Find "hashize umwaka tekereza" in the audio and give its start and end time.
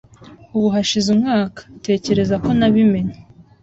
0.75-2.35